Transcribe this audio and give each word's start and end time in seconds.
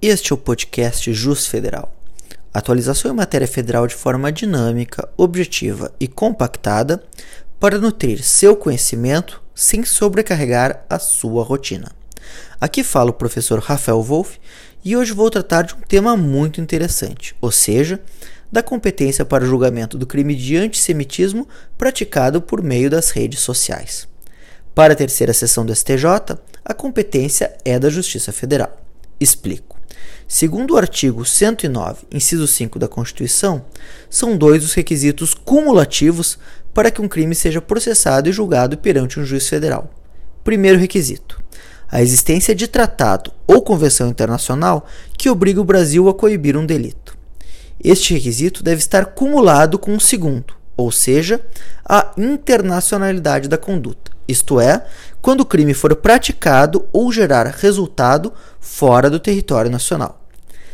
Este 0.00 0.32
é 0.32 0.34
o 0.34 0.38
podcast 0.38 1.12
Jus 1.12 1.48
Federal. 1.48 1.92
Atualização 2.54 3.10
em 3.10 3.14
matéria 3.14 3.48
federal 3.48 3.84
de 3.84 3.96
forma 3.96 4.30
dinâmica, 4.30 5.08
objetiva 5.16 5.92
e 5.98 6.06
compactada 6.06 7.02
para 7.58 7.80
nutrir 7.80 8.22
seu 8.22 8.54
conhecimento 8.54 9.42
sem 9.52 9.84
sobrecarregar 9.84 10.84
a 10.88 11.00
sua 11.00 11.42
rotina. 11.42 11.90
Aqui 12.60 12.84
fala 12.84 13.10
o 13.10 13.12
professor 13.12 13.58
Rafael 13.58 14.00
Wolff 14.00 14.38
e 14.84 14.96
hoje 14.96 15.12
vou 15.12 15.28
tratar 15.32 15.62
de 15.62 15.74
um 15.74 15.80
tema 15.80 16.16
muito 16.16 16.60
interessante, 16.60 17.34
ou 17.40 17.50
seja, 17.50 18.00
da 18.52 18.62
competência 18.62 19.24
para 19.24 19.42
o 19.42 19.48
julgamento 19.48 19.98
do 19.98 20.06
crime 20.06 20.36
de 20.36 20.56
antissemitismo 20.56 21.48
praticado 21.76 22.40
por 22.40 22.62
meio 22.62 22.88
das 22.88 23.10
redes 23.10 23.40
sociais. 23.40 24.06
Para 24.76 24.92
a 24.92 24.96
terceira 24.96 25.32
sessão 25.32 25.66
do 25.66 25.74
STJ, 25.74 26.38
a 26.64 26.72
competência 26.72 27.56
é 27.64 27.80
da 27.80 27.90
Justiça 27.90 28.30
Federal. 28.30 28.80
Explico. 29.18 29.77
Segundo 30.26 30.74
o 30.74 30.76
artigo 30.76 31.24
109, 31.24 32.06
inciso 32.12 32.46
5 32.46 32.78
da 32.78 32.86
Constituição, 32.86 33.64
são 34.10 34.36
dois 34.36 34.64
os 34.64 34.74
requisitos 34.74 35.32
cumulativos 35.34 36.38
para 36.74 36.90
que 36.90 37.00
um 37.00 37.08
crime 37.08 37.34
seja 37.34 37.60
processado 37.60 38.28
e 38.28 38.32
julgado 38.32 38.76
perante 38.76 39.18
um 39.18 39.24
juiz 39.24 39.48
federal. 39.48 39.90
Primeiro 40.44 40.78
requisito: 40.78 41.42
a 41.90 42.02
existência 42.02 42.54
de 42.54 42.68
tratado 42.68 43.32
ou 43.46 43.62
convenção 43.62 44.08
internacional 44.08 44.86
que 45.16 45.30
obriga 45.30 45.60
o 45.60 45.64
Brasil 45.64 46.08
a 46.08 46.14
coibir 46.14 46.56
um 46.56 46.66
delito. 46.66 47.16
Este 47.82 48.12
requisito 48.14 48.62
deve 48.62 48.80
estar 48.80 49.06
cumulado 49.06 49.78
com 49.78 49.96
o 49.96 50.00
segundo, 50.00 50.54
ou 50.76 50.92
seja, 50.92 51.40
a 51.84 52.12
internacionalidade 52.18 53.48
da 53.48 53.56
conduta, 53.56 54.10
isto 54.28 54.60
é, 54.60 54.84
quando 55.22 55.40
o 55.40 55.46
crime 55.46 55.72
for 55.72 55.96
praticado 55.96 56.86
ou 56.92 57.10
gerar 57.10 57.46
resultado 57.46 58.32
fora 58.60 59.08
do 59.08 59.18
território 59.18 59.70
nacional. 59.70 60.22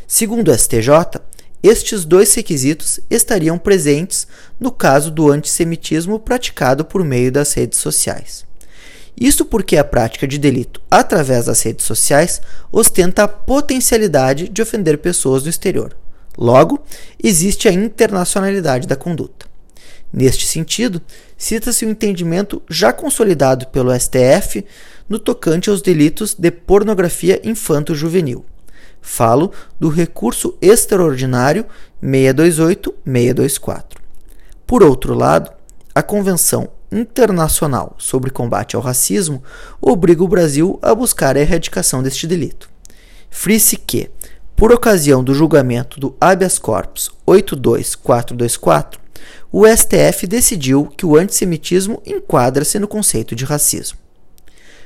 Segundo 0.07 0.51
o 0.51 0.59
STJ, 0.59 1.21
estes 1.62 2.05
dois 2.05 2.35
requisitos 2.35 3.01
estariam 3.09 3.56
presentes 3.56 4.27
no 4.61 4.70
caso 4.70 5.11
do 5.11 5.31
antissemitismo 5.31 6.19
praticado 6.19 6.84
por 6.84 7.03
meio 7.03 7.33
das 7.33 7.55
redes 7.55 7.78
sociais. 7.78 8.45
Isto 9.19 9.45
porque 9.45 9.77
a 9.77 9.84
prática 9.84 10.27
de 10.27 10.39
delito 10.39 10.83
através 10.91 11.47
das 11.47 11.62
redes 11.62 11.87
sociais 11.87 12.43
ostenta 12.71 13.23
a 13.23 13.28
potencialidade 13.28 14.48
de 14.48 14.61
ofender 14.61 14.98
pessoas 14.98 15.45
no 15.45 15.48
exterior. 15.48 15.97
Logo, 16.37 16.83
existe 17.23 17.69
a 17.69 17.73
internacionalidade 17.73 18.89
da 18.89 18.97
conduta. 18.97 19.47
Neste 20.17 20.47
sentido, 20.47 21.03
cita-se 21.37 21.84
o 21.84 21.91
entendimento 21.91 22.62
já 22.70 22.93
consolidado 22.93 23.67
pelo 23.67 23.93
STF 23.98 24.65
no 25.09 25.19
tocante 25.19 25.69
aos 25.69 25.83
delitos 25.83 26.34
de 26.34 26.53
pornografia 26.53 27.41
infanto-juvenil. 27.43 28.47
Falo 29.03 29.51
do 29.79 29.89
recurso 29.89 30.56
extraordinário 30.62 31.67
628-624. 32.01 33.83
Por 34.65 34.84
outro 34.84 35.15
lado, 35.15 35.51
a 35.93 36.01
Convenção 36.01 36.69
Internacional 36.93 37.97
sobre 37.99 38.31
Combate 38.31 38.77
ao 38.77 38.83
Racismo 38.83 39.43
obriga 39.81 40.23
o 40.23 40.28
Brasil 40.28 40.78
a 40.81 40.95
buscar 40.95 41.37
a 41.37 41.41
erradicação 41.41 42.05
deste 42.05 42.28
delito. 42.28 42.71
Frise 43.28 43.77
que, 43.77 44.09
por 44.55 44.73
ocasião 44.73 45.25
do 45.25 45.34
julgamento 45.34 45.99
do 45.99 46.15
habeas 46.21 46.56
corpus 46.56 47.11
82424, 47.27 49.03
o 49.51 49.67
STF 49.67 50.27
decidiu 50.27 50.87
que 50.97 51.07
o 51.07 51.17
antissemitismo 51.17 52.03
enquadra-se 52.05 52.79
no 52.79 52.89
conceito 52.89 53.34
de 53.34 53.45
racismo. 53.45 53.98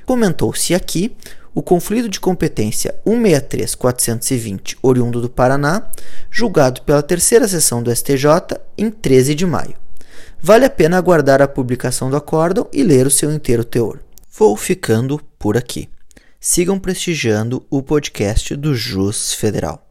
Comentou-se 0.05 0.75
aqui 0.75 1.17
o 1.55 1.63
conflito 1.63 2.09
de 2.09 2.21
competência 2.21 2.95
163-420, 3.07 4.77
oriundo 4.83 5.21
do 5.21 5.29
Paraná, 5.29 5.91
julgado 6.31 6.83
pela 6.83 7.03
terceira 7.03 7.49
sessão 7.49 7.83
do 7.83 7.95
STJ 7.95 8.59
em 8.77 8.91
13 8.91 9.35
de 9.35 9.45
maio. 9.45 9.75
Vale 10.41 10.65
a 10.65 10.71
pena 10.71 10.97
aguardar 10.97 11.43
a 11.43 11.49
publicação 11.49 12.11
do 12.11 12.17
acórdão 12.17 12.69
e 12.73 12.83
ler 12.83 13.07
o 13.07 13.11
seu 13.11 13.33
inteiro 13.33 13.65
teor. 13.65 13.99
Vou 14.31 14.57
ficando 14.57 15.21
por 15.39 15.57
aqui. 15.57 15.89
Sigam 16.41 16.79
prestigiando 16.79 17.67
o 17.69 17.83
podcast 17.83 18.55
do 18.55 18.73
Jus 18.73 19.35
Federal. 19.35 19.88